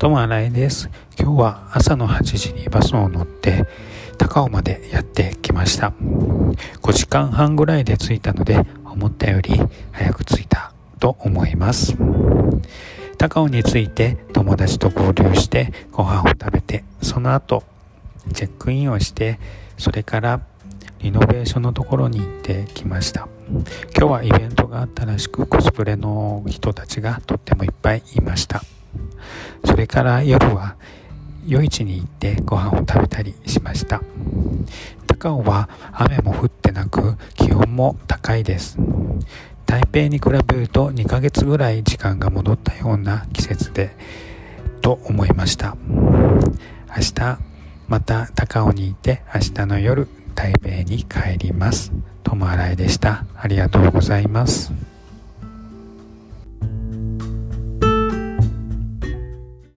[0.00, 0.88] どうも新井です。
[1.18, 3.66] 今日は朝の8時にバスを乗って
[4.16, 5.92] 高尾までやってきました。
[6.80, 9.60] 5時間半ぐらいで着いたので思ったより
[9.92, 11.98] 早く着いたと思います。
[13.18, 17.62] 高尾に着いて友達と合流してご飯を食べてその後
[18.32, 19.38] チェックインをして
[19.76, 20.40] それから
[21.00, 23.28] リノベーションのところに行ってきました
[23.94, 28.62] 今日はイベントがあったらしくコスプレの人たちがとってもいっぱいいました
[29.64, 30.76] それから夜は
[31.46, 34.02] 夜市に行ってご飯を食べたりしました
[35.06, 38.78] 高尾は雨も降ってなく気温も高いです
[39.66, 43.96] 台北に比べると2ヶ月ぐらい時間が戻ったような季節で
[44.80, 45.76] と思いました
[46.96, 47.38] 明日
[47.88, 51.92] また高尾にいて明日の夜台北に帰ります。
[52.22, 53.26] 友新井でした。
[53.36, 54.72] ありがとうございます。